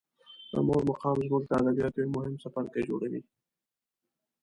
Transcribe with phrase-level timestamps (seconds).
[0.51, 3.21] د مور مقام زموږ د ادبیاتو یو مهم څپرکی جوړوي.